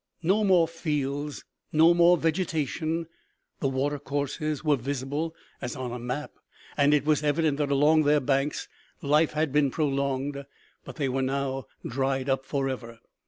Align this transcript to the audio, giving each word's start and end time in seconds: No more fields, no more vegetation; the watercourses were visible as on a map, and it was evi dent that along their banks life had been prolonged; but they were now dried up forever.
No 0.23 0.43
more 0.43 0.67
fields, 0.67 1.45
no 1.71 1.93
more 1.93 2.17
vegetation; 2.17 3.05
the 3.59 3.67
watercourses 3.69 4.63
were 4.63 4.75
visible 4.75 5.35
as 5.61 5.75
on 5.75 5.91
a 5.91 5.99
map, 5.99 6.31
and 6.75 6.91
it 6.91 7.05
was 7.05 7.21
evi 7.21 7.43
dent 7.43 7.57
that 7.57 7.69
along 7.69 8.01
their 8.01 8.19
banks 8.19 8.67
life 9.03 9.33
had 9.33 9.51
been 9.51 9.69
prolonged; 9.69 10.43
but 10.83 10.95
they 10.95 11.07
were 11.07 11.21
now 11.21 11.67
dried 11.87 12.29
up 12.29 12.45
forever. 12.45 12.97